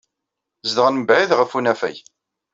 Zedɣen 0.69 0.95
mebɛid 0.99 1.31
ɣef 1.35 1.51
unafag. 1.57 1.97